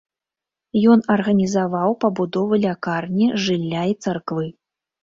Ён 0.93 1.03
арганізаваў 1.17 1.91
пабудову 2.07 2.53
лякарні, 2.67 3.33
жылля 3.47 3.89
і 3.95 3.99
царквы. 4.03 4.53